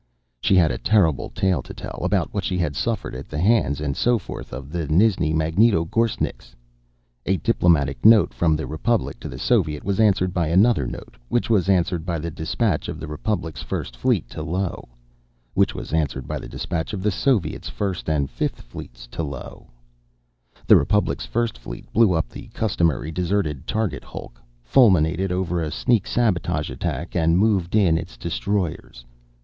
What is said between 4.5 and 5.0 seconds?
of the